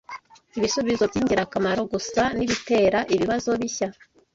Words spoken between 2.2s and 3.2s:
nibitera